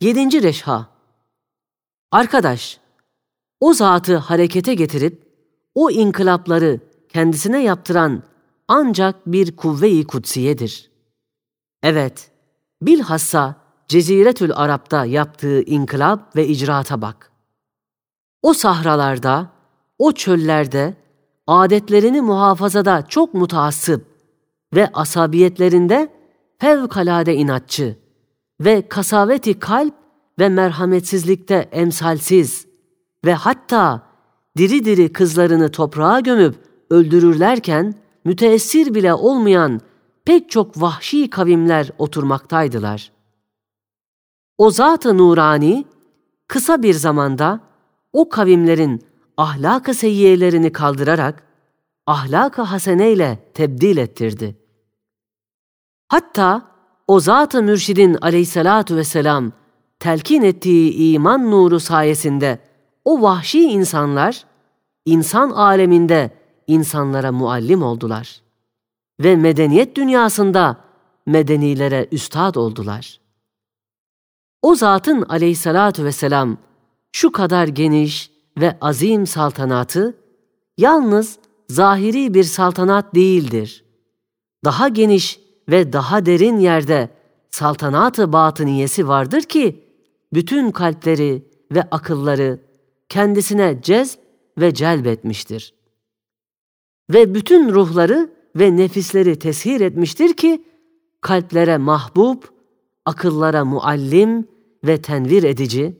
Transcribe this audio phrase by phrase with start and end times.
[0.00, 0.86] Yedinci reşha.
[2.12, 2.80] Arkadaş,
[3.60, 5.22] o zatı harekete getirip
[5.74, 8.22] o inkılapları kendisine yaptıran
[8.68, 10.90] ancak bir kuvve-i kutsiyedir.
[11.82, 12.30] Evet,
[12.82, 13.54] bilhassa
[13.88, 17.32] Ceziretül Arap'ta yaptığı inkılap ve icraata bak.
[18.42, 19.50] O sahralarda,
[19.98, 20.94] o çöllerde,
[21.46, 24.06] adetlerini muhafazada çok mutaassıp
[24.74, 26.12] ve asabiyetlerinde
[26.58, 28.05] fevkalade inatçı
[28.60, 29.94] ve kasaveti kalp
[30.38, 32.66] ve merhametsizlikte emsalsiz
[33.24, 34.02] ve hatta
[34.56, 36.54] diri diri kızlarını toprağa gömüp
[36.90, 37.94] öldürürlerken
[38.24, 39.80] müteessir bile olmayan
[40.24, 43.12] pek çok vahşi kavimler oturmaktaydılar.
[44.58, 45.84] O zat-ı nurani
[46.48, 47.60] kısa bir zamanda
[48.12, 49.02] o kavimlerin
[49.36, 51.42] ahlak-ı seyyiyelerini kaldırarak
[52.06, 54.56] ahlak-ı haseneyle tebdil ettirdi.
[56.08, 56.75] Hatta
[57.06, 59.52] o zat-ı mürşidin aleyhissalatu vesselam
[59.98, 62.58] telkin ettiği iman nuru sayesinde
[63.04, 64.44] o vahşi insanlar
[65.04, 66.30] insan aleminde
[66.66, 68.40] insanlara muallim oldular
[69.20, 70.76] ve medeniyet dünyasında
[71.26, 73.20] medenilere üstad oldular.
[74.62, 76.56] O zatın aleyhissalatu vesselam
[77.12, 80.16] şu kadar geniş ve azim saltanatı
[80.78, 83.84] yalnız zahiri bir saltanat değildir.
[84.64, 87.08] Daha geniş ve daha derin yerde
[87.50, 89.84] saltanatı batıniyesi vardır ki
[90.32, 92.60] bütün kalpleri ve akılları
[93.08, 94.18] kendisine cezb
[94.58, 95.74] ve celbetmiştir.
[97.10, 100.64] Ve bütün ruhları ve nefisleri teshir etmiştir ki
[101.20, 102.42] kalplere mahbub,
[103.04, 104.48] akıllara muallim
[104.84, 105.96] ve tenvir edici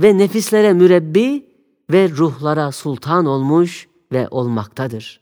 [0.00, 1.46] ve nefislere mürebbi
[1.90, 5.20] ve ruhlara sultan olmuş ve olmaktadır.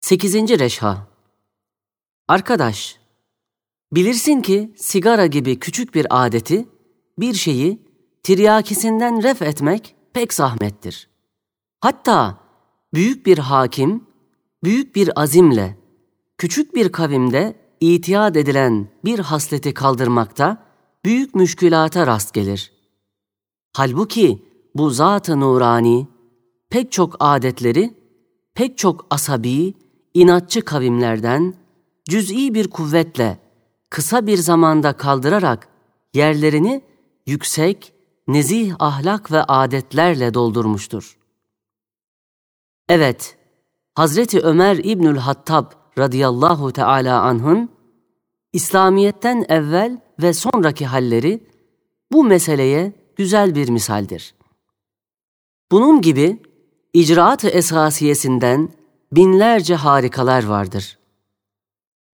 [0.00, 0.34] 8.
[0.34, 1.09] Reşha
[2.30, 2.96] Arkadaş,
[3.92, 6.68] bilirsin ki sigara gibi küçük bir adeti,
[7.18, 7.82] bir şeyi
[8.22, 11.08] tiryakisinden ref etmek pek zahmettir.
[11.80, 12.40] Hatta
[12.94, 14.04] büyük bir hakim,
[14.64, 15.76] büyük bir azimle,
[16.38, 20.66] küçük bir kavimde itiyat edilen bir hasleti kaldırmakta
[21.04, 22.72] büyük müşkülata rast gelir.
[23.76, 26.08] Halbuki bu zat-ı nurani,
[26.68, 27.94] pek çok adetleri,
[28.54, 29.74] pek çok asabi,
[30.14, 31.59] inatçı kavimlerden
[32.10, 33.38] cüz'i bir kuvvetle
[33.90, 35.68] kısa bir zamanda kaldırarak
[36.14, 36.82] yerlerini
[37.26, 37.92] yüksek,
[38.28, 41.18] nezih ahlak ve adetlerle doldurmuştur.
[42.88, 43.36] Evet,
[43.94, 47.70] Hazreti Ömer İbnül Hattab radıyallahu teala anh'ın
[48.52, 51.46] İslamiyet'ten evvel ve sonraki halleri
[52.12, 54.34] bu meseleye güzel bir misaldir.
[55.72, 56.42] Bunun gibi
[56.92, 58.68] icraat-ı esasiyesinden
[59.12, 60.99] binlerce harikalar vardır.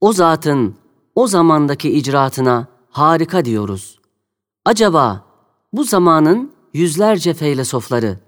[0.01, 0.75] O zatın
[1.15, 3.99] o zamandaki icraatına harika diyoruz.
[4.65, 5.25] Acaba
[5.73, 8.19] bu zamanın yüzlerce feylesofları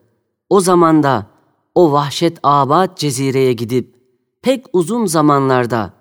[0.50, 1.26] o zamanda
[1.74, 3.94] o vahşet abad cezireye gidip
[4.42, 5.92] pek uzun zamanlarda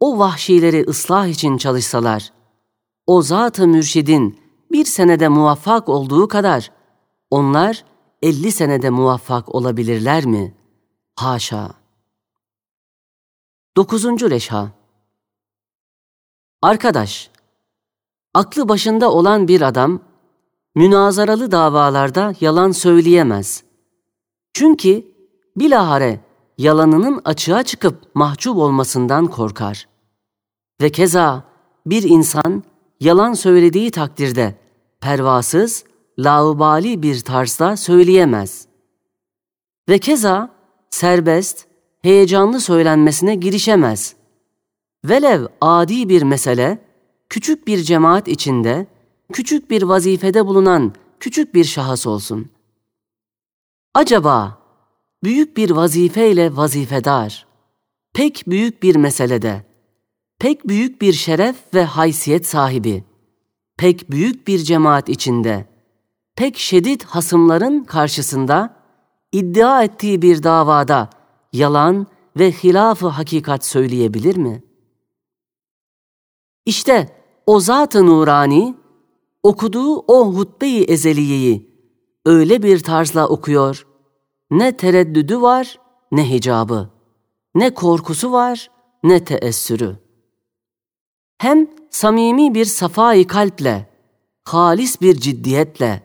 [0.00, 2.32] o vahşileri ıslah için çalışsalar,
[3.06, 4.40] o zat-ı mürşidin
[4.72, 6.72] bir senede muvaffak olduğu kadar
[7.30, 7.84] onlar
[8.22, 10.54] elli senede muvaffak olabilirler mi?
[11.16, 11.70] Haşa!
[13.76, 14.79] Dokuzuncu Reşha
[16.62, 17.30] Arkadaş,
[18.34, 20.00] aklı başında olan bir adam,
[20.74, 23.62] münazaralı davalarda yalan söyleyemez.
[24.52, 25.06] Çünkü
[25.56, 26.20] bilahare
[26.58, 29.88] yalanının açığa çıkıp mahcup olmasından korkar.
[30.80, 31.44] Ve keza
[31.86, 32.62] bir insan
[33.00, 34.54] yalan söylediği takdirde
[35.00, 35.84] pervasız,
[36.18, 38.66] laubali bir tarzda söyleyemez.
[39.88, 40.50] Ve keza
[40.90, 41.66] serbest,
[42.02, 44.19] heyecanlı söylenmesine girişemez.
[45.04, 46.84] Velev adi bir mesele,
[47.28, 48.86] küçük bir cemaat içinde,
[49.32, 52.50] küçük bir vazifede bulunan küçük bir şahıs olsun.
[53.94, 54.58] Acaba
[55.24, 57.46] büyük bir vazifeyle vazifedar,
[58.14, 59.66] pek büyük bir meselede,
[60.38, 63.04] pek büyük bir şeref ve haysiyet sahibi,
[63.76, 65.66] pek büyük bir cemaat içinde,
[66.36, 68.76] pek şiddet hasımların karşısında
[69.32, 71.10] iddia ettiği bir davada
[71.52, 72.06] yalan
[72.38, 74.62] ve hilafı hakikat söyleyebilir mi?
[76.66, 77.16] İşte
[77.46, 78.74] o zat-ı nurani
[79.42, 81.70] okuduğu o hutbe-i ezeliyeyi
[82.26, 83.86] öyle bir tarzla okuyor,
[84.50, 85.80] ne tereddüdü var
[86.12, 86.90] ne hicabı,
[87.54, 88.70] ne korkusu var
[89.02, 89.96] ne teessürü.
[91.38, 93.90] Hem samimi bir safai kalple,
[94.44, 96.02] halis bir ciddiyetle,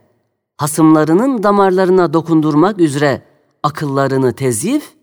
[0.58, 3.22] hasımlarının damarlarına dokundurmak üzere
[3.64, 4.96] akıllarını tezyif,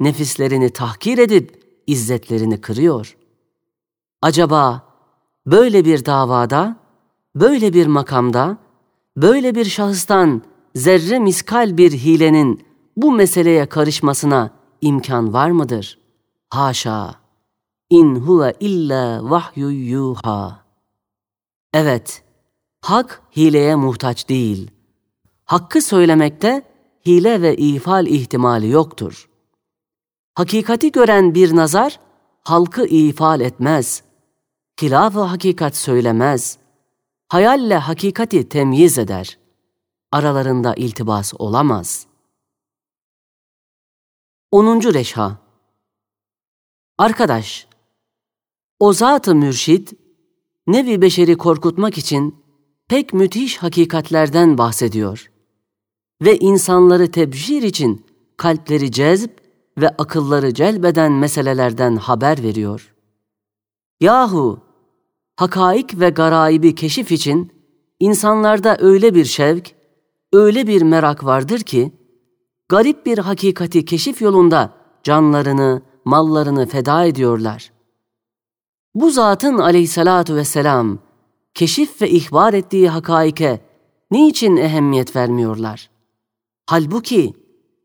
[0.00, 3.16] nefislerini tahkir edip izzetlerini kırıyor.
[4.22, 4.89] Acaba
[5.46, 6.76] böyle bir davada
[7.34, 8.56] böyle bir makamda,
[9.16, 10.42] böyle bir şahıstan
[10.74, 12.64] zerre miskal bir hilenin
[12.96, 14.50] bu meseleye karışmasına
[14.80, 15.98] imkan var mıdır?
[16.50, 17.14] Haşa!
[17.90, 20.64] İn huve illa vahyu yuha.
[21.74, 22.22] Evet,
[22.80, 24.70] hak hileye muhtaç değil.
[25.44, 26.62] Hakkı söylemekte
[27.06, 29.28] hile ve ifal ihtimali yoktur.
[30.34, 32.00] Hakikati gören bir nazar,
[32.42, 34.02] halkı ifal etmez.
[34.82, 36.58] Hilaf-ı hakikat söylemez.
[37.28, 39.38] Hayalle hakikati temyiz eder.
[40.12, 42.06] Aralarında iltibas olamaz.
[44.50, 44.82] 10.
[44.94, 45.38] Reşha
[46.98, 47.66] Arkadaş,
[48.78, 49.88] o zat-ı mürşid,
[50.66, 52.44] nevi beşeri korkutmak için
[52.88, 55.30] pek müthiş hakikatlerden bahsediyor
[56.22, 58.06] ve insanları tebşir için
[58.36, 59.30] kalpleri cezb
[59.78, 62.94] ve akılları celbeden meselelerden haber veriyor.
[64.00, 64.69] Yahu,
[65.40, 67.52] hakaik ve garaibi keşif için
[68.00, 69.74] insanlarda öyle bir şevk,
[70.32, 71.92] öyle bir merak vardır ki,
[72.68, 74.72] garip bir hakikati keşif yolunda
[75.02, 77.72] canlarını, mallarını feda ediyorlar.
[78.94, 80.98] Bu zatın aleyhissalatu vesselam
[81.54, 83.60] keşif ve ihbar ettiği hakaike
[84.10, 85.90] niçin ehemmiyet vermiyorlar?
[86.66, 87.34] Halbuki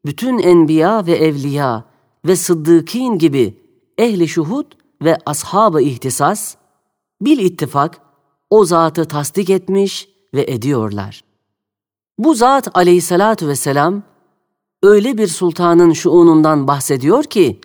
[0.05, 1.83] bütün enbiya ve evliya
[2.25, 3.57] ve sıddıkîn gibi
[3.97, 4.65] ehli şuhud
[5.01, 6.55] ve ashab-ı ihtisas
[7.21, 8.01] bil ittifak
[8.49, 11.23] o zatı tasdik etmiş ve ediyorlar.
[12.17, 14.03] Bu zat aleyhissalatu vesselam
[14.83, 17.59] öyle bir sultanın şuunundan bahsediyor ki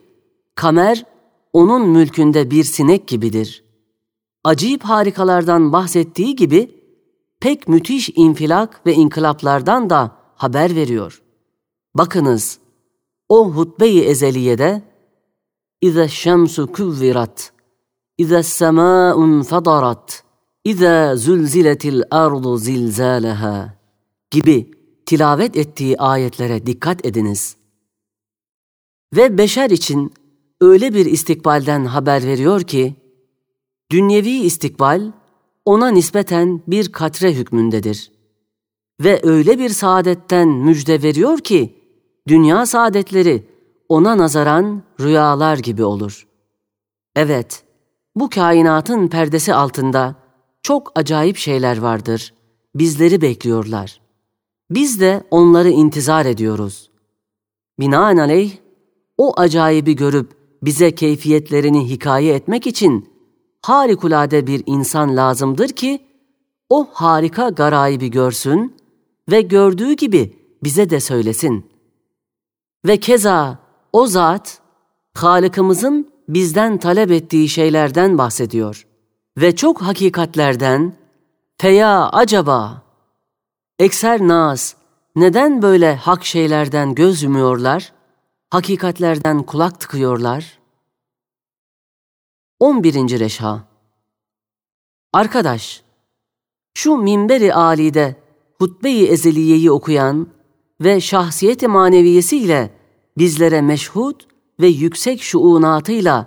[0.55, 1.05] kamer
[1.53, 3.65] onun mülkünde bir sinek gibidir.
[4.45, 6.81] Acayip harikalardan bahsettiği gibi
[7.41, 11.23] pek müthiş infilak ve inkılaplardan da haber veriyor.
[11.95, 12.59] Bakınız,
[13.29, 14.83] o hutbe-i ezeliyede
[15.83, 17.53] İza şemsu kuvvirat,
[18.21, 20.25] İza semâun fadarat,
[20.65, 23.75] İza zulziletil ardu zilzâleha
[24.31, 24.71] gibi
[25.07, 27.57] tilavet ettiği ayetlere dikkat ediniz.
[29.17, 30.13] Ve beşer için
[30.61, 32.97] öyle bir istikbalden haber veriyor ki,
[33.91, 35.13] dünyevi istikbal
[35.65, 38.13] ona nispeten bir katre hükmündedir.
[39.01, 41.77] Ve öyle bir saadetten müjde veriyor ki,
[42.29, 43.47] dünya saadetleri
[43.89, 46.27] ona nazaran rüyalar gibi olur.
[47.17, 47.65] Evet,
[48.15, 50.15] bu kainatın perdesi altında
[50.63, 52.35] çok acayip şeyler vardır.
[52.75, 54.01] Bizleri bekliyorlar.
[54.71, 56.91] Biz de onları intizar ediyoruz.
[57.81, 58.53] Binaenaleyh,
[59.19, 63.11] o acayibi görüp bize keyfiyetlerini hikaye etmek için
[63.63, 66.07] harikulade bir insan lazımdır ki,
[66.69, 68.77] o harika garayibi görsün
[69.31, 71.67] ve gördüğü gibi bize de söylesin.
[72.87, 73.59] Ve keza
[73.93, 74.61] o zat,
[75.15, 78.87] Halık'ımızın bizden talep ettiği şeylerden bahsediyor.
[79.39, 80.97] Ve çok hakikatlerden,
[81.59, 82.83] feya acaba,
[83.79, 84.75] ekser nas,
[85.17, 87.93] neden böyle hak şeylerden göz yumuyorlar,
[88.51, 90.59] hakikatlerden kulak tıkıyorlar?
[92.59, 93.21] 11.
[93.21, 93.65] Reşha
[95.13, 95.83] Arkadaş,
[96.75, 98.17] şu minberi alide
[98.59, 100.29] hutbe-i ezeliyeyi okuyan
[100.81, 102.75] ve şahsiyet-i maneviyesiyle
[103.19, 104.30] bizlere meşhud
[104.61, 106.27] ve yüksek şuunatıyla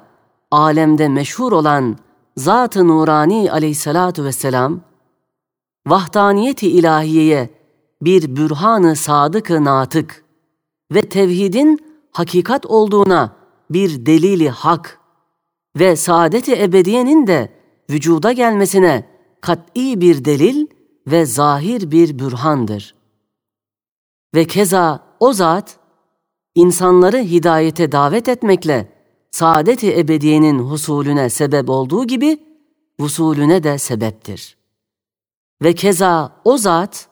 [0.52, 1.98] alemde meşhur olan
[2.38, 4.82] Zat-ı Nurani aleyhissalatu vesselam,
[5.88, 7.50] vahdaniyeti ilahiyeye
[8.02, 10.26] bir bürhan-ı sadık-ı natık
[10.92, 11.80] ve tevhidin
[12.12, 13.36] hakikat olduğuna
[13.70, 15.00] bir delili hak
[15.80, 17.54] ve saadet-i ebediyenin de
[17.90, 19.10] vücuda gelmesine
[19.42, 20.68] kat'i bir delil
[21.08, 22.96] ve zahir bir bürhandır.
[24.36, 25.80] Ve keza o zat,
[26.56, 28.94] insanları hidayete davet etmekle
[29.32, 32.40] saadet-i ebediyenin husulüne sebep olduğu gibi,
[33.00, 34.58] vusulüne de sebeptir.
[35.62, 37.10] Ve keza o zat,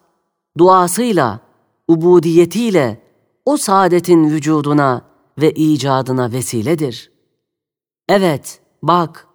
[0.57, 1.39] duasıyla,
[1.87, 3.01] ubudiyetiyle
[3.45, 5.01] o saadetin vücuduna
[5.37, 7.11] ve icadına vesiledir.
[8.09, 9.27] Evet, bak,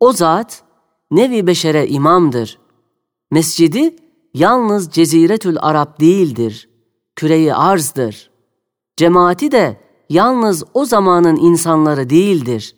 [0.00, 0.62] o zat
[1.10, 2.58] nevi beşere imamdır.
[3.30, 3.96] Mescidi
[4.34, 6.68] yalnız Ceziretül Arap değildir,
[7.16, 8.31] küreyi arzdır.
[8.96, 9.80] Cemaati de
[10.10, 12.76] yalnız o zamanın insanları değildir.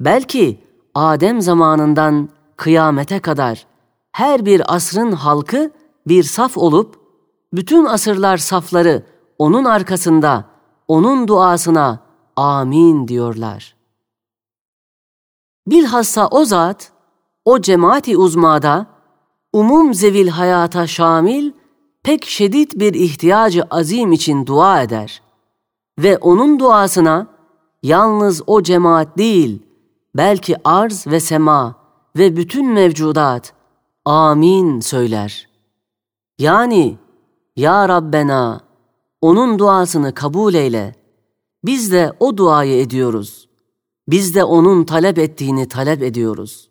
[0.00, 3.66] Belki Adem zamanından kıyamete kadar
[4.12, 5.70] her bir asrın halkı
[6.06, 7.00] bir saf olup,
[7.52, 9.06] bütün asırlar safları
[9.38, 10.44] onun arkasında,
[10.88, 11.98] onun duasına
[12.36, 13.76] amin diyorlar.
[15.66, 16.92] Bilhassa o zat,
[17.44, 18.86] o cemaati uzmada,
[19.52, 21.52] umum zevil hayata şamil,
[22.02, 25.22] pek şiddet bir ihtiyacı azim için dua eder.
[25.98, 27.26] Ve onun duasına,
[27.82, 29.62] yalnız o cemaat değil,
[30.16, 31.74] belki arz ve sema
[32.16, 33.54] ve bütün mevcudat,
[34.04, 35.48] amin söyler.
[36.38, 36.98] Yani
[37.56, 38.60] ya Rabbena
[39.20, 40.94] onun duasını kabul eyle.
[41.64, 43.48] Biz de o duayı ediyoruz.
[44.08, 46.70] Biz de onun talep ettiğini talep ediyoruz.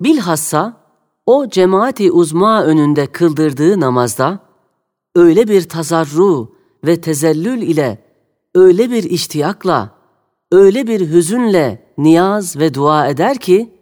[0.00, 0.76] Bilhassa
[1.26, 4.38] o cemaati uzma önünde kıldırdığı namazda
[5.14, 6.52] öyle bir tazarru
[6.84, 8.03] ve tezellül ile,
[8.54, 9.90] öyle bir iştiyakla,
[10.52, 13.74] öyle bir hüzünle niyaz ve dua eder ki,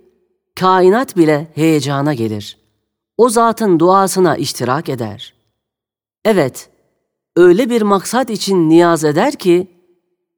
[0.55, 2.59] kainat bile heyecana gelir.
[3.17, 5.35] O zatın duasına iştirak eder.
[6.25, 6.71] Evet,
[7.37, 9.67] öyle bir maksat için niyaz eder ki,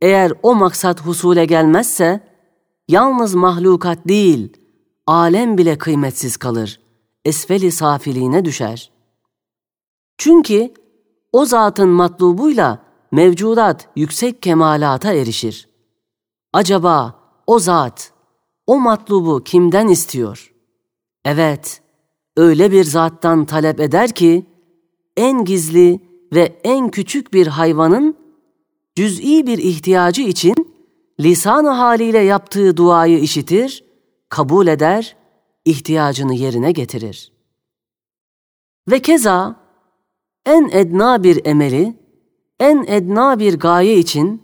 [0.01, 2.21] eğer o maksat husule gelmezse,
[2.89, 4.57] yalnız mahlukat değil,
[5.07, 6.81] alem bile kıymetsiz kalır,
[7.25, 8.91] esfeli safiliğine düşer.
[10.19, 10.75] Çünkü
[11.33, 12.84] o zatın matlubuyla
[13.15, 15.69] mevcudat yüksek kemalata erişir.
[16.53, 18.13] Acaba o zat,
[18.67, 20.53] o matlubu kimden istiyor?
[21.25, 21.83] Evet,
[22.37, 24.47] öyle bir zattan talep eder ki,
[25.17, 26.01] en gizli
[26.35, 28.17] ve en küçük bir hayvanın
[28.97, 30.55] cüz'i bir ihtiyacı için
[31.21, 33.85] lisan haliyle yaptığı duayı işitir,
[34.29, 35.17] kabul eder,
[35.65, 37.33] ihtiyacını yerine getirir.
[38.91, 39.57] Ve keza
[40.47, 42.04] en edna bir emeli,
[42.61, 44.43] en edna bir gaye için,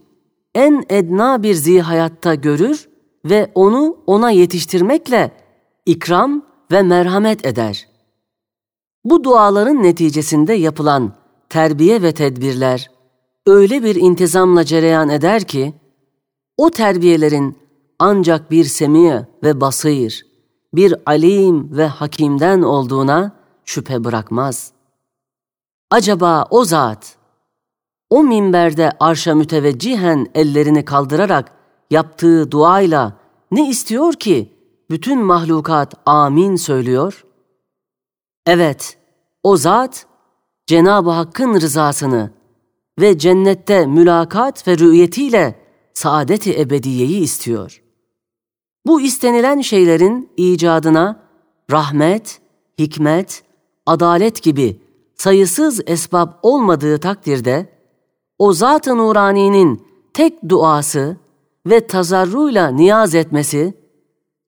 [0.55, 2.89] en edna bir zihayatta görür
[3.25, 5.31] ve onu ona yetiştirmekle
[5.87, 7.89] ikram ve merhamet eder.
[9.05, 11.13] Bu duaların neticesinde yapılan
[11.49, 12.91] terbiye ve tedbirler
[13.47, 15.75] öyle bir intizamla cereyan eder ki,
[16.57, 17.59] o terbiyelerin
[17.99, 20.27] ancak bir semiye ve basir,
[20.75, 23.33] bir alim ve hakimden olduğuna
[23.65, 24.81] şüphe bırakmaz.''
[25.93, 27.17] Acaba o zat,
[28.11, 31.53] o minberde arşa müteveccihen ellerini kaldırarak
[31.91, 33.13] yaptığı duayla
[33.51, 34.53] ne istiyor ki
[34.91, 37.25] bütün mahlukat amin söylüyor?
[38.47, 38.99] Evet,
[39.43, 40.07] o zat
[40.67, 42.31] Cenab-ı Hakk'ın rızasını
[43.01, 45.61] ve cennette mülakat ve rü'yetiyle
[45.95, 47.83] saadeti ebediyeyi istiyor.
[48.87, 51.23] Bu istenilen şeylerin icadına
[51.71, 52.41] rahmet,
[52.79, 53.43] hikmet,
[53.87, 54.81] adalet gibi
[55.15, 57.80] sayısız esbab olmadığı takdirde
[58.41, 59.83] o Zat-ı Nurani'nin
[60.13, 61.17] tek duası
[61.67, 63.75] ve tazarruyla niyaz etmesi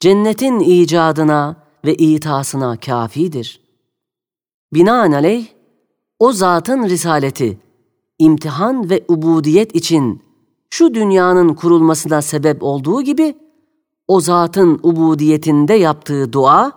[0.00, 3.60] cennetin icadına ve itasına kafidir.
[4.74, 5.46] Binaenaleyh
[6.18, 7.58] o zatın risaleti
[8.18, 10.22] imtihan ve ubudiyet için
[10.70, 13.34] şu dünyanın kurulmasına sebep olduğu gibi
[14.08, 16.72] o zatın ubudiyetinde yaptığı dua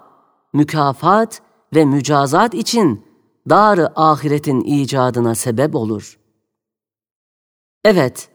[0.54, 1.42] mükafat
[1.76, 3.06] ve mücazat için
[3.50, 6.25] dar ahiretin icadına sebep olur.
[7.86, 8.30] Evet,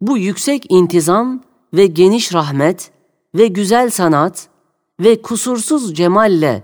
[0.00, 1.42] bu yüksek intizam
[1.74, 2.90] ve geniş rahmet
[3.34, 4.48] ve güzel sanat
[5.00, 6.62] ve kusursuz cemalle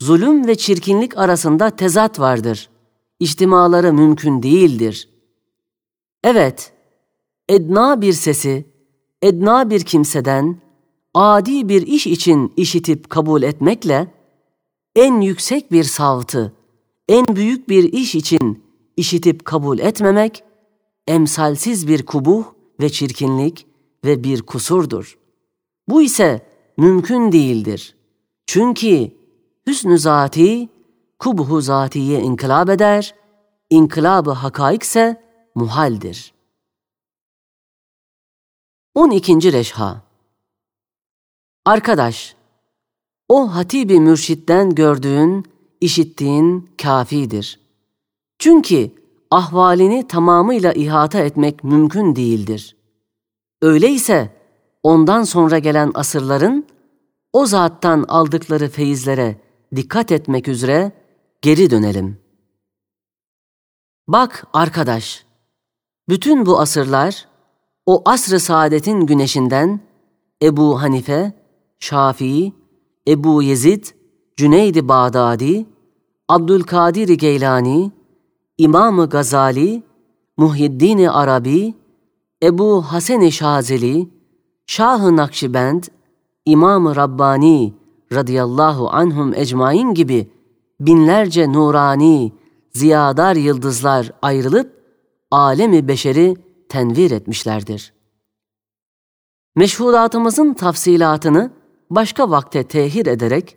[0.00, 2.68] zulüm ve çirkinlik arasında tezat vardır.
[3.20, 5.08] İçtimaları mümkün değildir.
[6.24, 6.72] Evet,
[7.48, 8.64] edna bir sesi,
[9.22, 10.60] edna bir kimseden,
[11.14, 14.14] adi bir iş için işitip kabul etmekle,
[14.96, 16.52] en yüksek bir savtı,
[17.08, 18.64] en büyük bir iş için
[18.96, 20.44] işitip kabul etmemek,
[21.06, 22.44] emsalsiz bir kubuh
[22.80, 23.66] ve çirkinlik
[24.04, 25.18] ve bir kusurdur.
[25.88, 27.96] Bu ise mümkün değildir.
[28.46, 29.10] Çünkü
[29.66, 30.68] hüsnü zati,
[31.18, 33.14] kubuhu zatiye inkılap eder,
[33.70, 35.22] inkılabı hakaik ise
[35.54, 36.34] muhaldir.
[38.94, 39.52] 12.
[39.52, 40.02] Reşha
[41.64, 42.36] Arkadaş,
[43.28, 45.44] o hatibi mürşitten gördüğün
[45.80, 47.60] işittiğin kafidir.
[48.38, 48.90] Çünkü
[49.32, 52.76] ahvalini tamamıyla ihata etmek mümkün değildir.
[53.62, 54.36] Öyleyse
[54.82, 56.66] ondan sonra gelen asırların
[57.32, 59.36] o zattan aldıkları feyizlere
[59.76, 60.92] dikkat etmek üzere
[61.42, 62.18] geri dönelim.
[64.08, 65.24] Bak arkadaş,
[66.08, 67.28] bütün bu asırlar
[67.86, 69.80] o asr-ı saadetin güneşinden
[70.42, 71.32] Ebu Hanife,
[71.78, 72.52] Şafii,
[73.08, 73.84] Ebu Yezid,
[74.36, 75.66] Cüneyd-i Bağdadi,
[76.28, 77.92] Abdülkadir Geylani,
[78.62, 79.82] İmam Gazali,
[80.36, 81.74] Muhyiddin Arabi,
[82.42, 84.08] Ebu Hasan-ı Şazeli,
[84.66, 85.84] Şah-ı Nakşibend,
[86.44, 87.74] İmam Rabbani
[88.12, 90.30] radıyallahu anhum ecmain gibi
[90.80, 92.32] binlerce nurani,
[92.72, 94.82] ziyadar yıldızlar ayrılıp
[95.30, 96.36] alemi beşeri
[96.68, 97.92] tenvir etmişlerdir.
[99.56, 101.50] Meşhuratımızın tafsilatını
[101.90, 103.56] başka vakte tehir ederek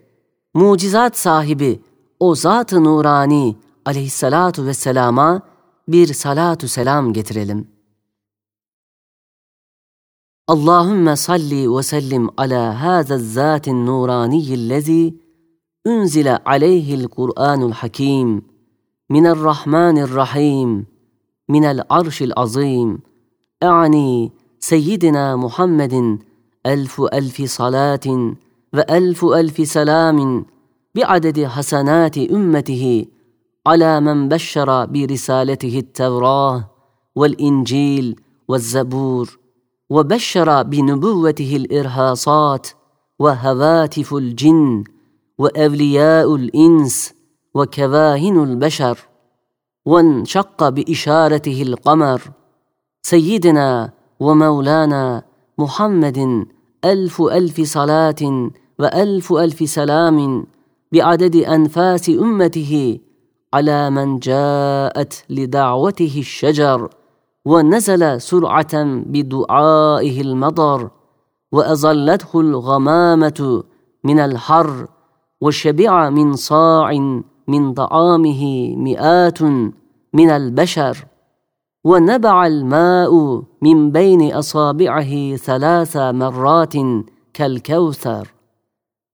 [0.54, 1.80] mucizat sahibi
[2.20, 5.42] o Zat-ı Nurani aleyhissalatu vesselama
[5.88, 7.68] bir salatu selam getirelim.
[10.48, 15.16] Allahümme salli ve sellim ala hâzel zâtin nuraniyillezî
[15.86, 18.46] unzile aleyhil Kur'anul hakim
[19.10, 20.88] minel rahmanir rahim
[21.48, 23.02] minel arşil azim
[23.62, 26.26] e'ani seyyidina Muhammedin
[26.66, 28.40] elfu elfi salatin
[28.74, 30.48] ve elfu elfi selamin
[30.96, 33.15] bi'adedi hasanati ümmetihi
[33.68, 36.70] على من بشر برسالته التوراة
[37.16, 38.16] والإنجيل
[38.48, 39.40] والزبور
[39.90, 42.68] وبشر بنبوته الإرهاصات
[43.20, 44.84] وهواتف الجن
[45.38, 47.14] وأولياء الإنس
[47.56, 49.00] وكواهن البشر
[49.86, 52.22] وانشق بإشارته القمر
[53.02, 55.24] سيدنا ومولانا
[55.58, 56.46] محمد
[56.86, 60.48] ألف ألف صلاة وألف ألف سلام
[60.92, 63.00] بعدد أنفاس أمته
[63.54, 66.90] على من جاءت لدعوته الشجر
[67.46, 70.90] ونزل سرعة بدعائه المطر
[71.52, 73.64] وأظلته الغمامة
[74.04, 74.88] من الحر
[75.42, 76.92] وشبع من صاع
[77.48, 79.42] من طعامه مئات
[80.14, 81.06] من البشر
[81.84, 86.74] ونبع الماء من بين أصابعه ثلاث مرات
[87.34, 88.34] كالكوثر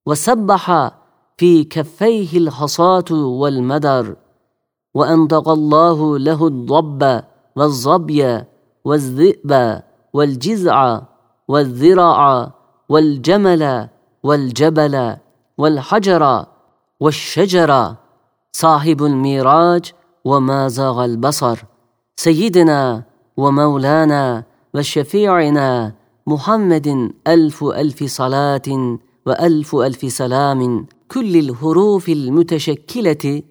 [0.06, 0.92] وسبح
[1.42, 4.16] في كفيه الحصاة والمدر
[4.94, 7.24] وأنطق الله له الضب
[7.56, 8.44] والظبي
[8.86, 9.82] والذئب
[10.14, 11.02] والجزع
[11.48, 12.52] والذرع
[12.90, 13.90] والجمل
[14.24, 15.16] والجبل
[15.58, 16.46] والحجر
[17.00, 17.96] والشجر.
[18.52, 19.94] صاحب الميراج
[20.26, 21.64] وما زاغ البصر.
[22.16, 23.04] سيدنا
[23.38, 24.44] ومولانا
[24.74, 25.94] وشفيعنا
[26.28, 30.86] محمد ألف ألف صلاة وألف ألف سلام.
[31.12, 33.42] كل الحروف المتشكلة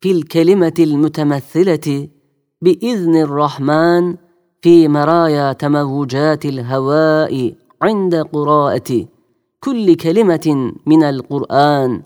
[0.00, 2.08] في الكلمة المتمثلة
[2.62, 4.16] بإذن الرحمن
[4.62, 9.06] في مرايا تموجات الهواء عند قراءة
[9.60, 12.02] كل كلمة من القرآن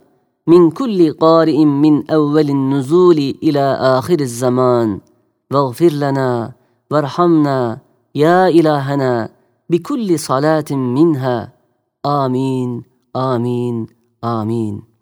[0.47, 4.99] من كل قارئ من أول النزول إلى آخر الزمان.
[5.51, 6.53] واغفر لنا
[6.91, 7.79] وارحمنا
[8.15, 9.29] يا إلهنا
[9.69, 11.53] بكل صلاة منها.
[12.05, 12.83] آمين
[13.15, 13.87] آمين
[14.23, 14.94] آمين.